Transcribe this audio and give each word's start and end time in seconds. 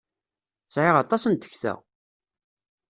Sɛiɣ 0.73 0.95
aṭas 1.03 1.23
n 1.27 1.33
tekta! 1.35 1.73